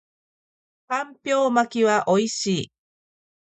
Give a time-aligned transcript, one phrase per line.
[0.87, 2.71] 干瓢巻きは美味しい